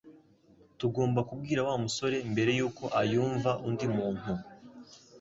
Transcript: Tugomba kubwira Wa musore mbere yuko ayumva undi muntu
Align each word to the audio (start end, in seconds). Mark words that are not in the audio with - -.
Tugomba 0.79 1.19
kubwira 1.29 1.59
Wa 1.67 1.75
musore 1.83 2.15
mbere 2.31 2.51
yuko 2.57 2.83
ayumva 3.01 3.51
undi 3.67 3.87
muntu 3.95 4.31